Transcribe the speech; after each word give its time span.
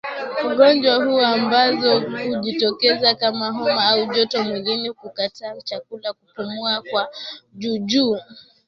ugonjwa 0.45 0.95
huu 0.95 1.19
ambazo 1.21 1.99
hujitokeza 1.99 3.15
kama 3.15 3.51
homa 3.51 3.83
au 3.85 4.05
joto 4.13 4.43
mwilini 4.43 4.91
kukataa 4.93 5.61
chakula 5.63 6.13
kupumua 6.13 6.81
kwa 6.91 7.09
juujuu 7.53 8.17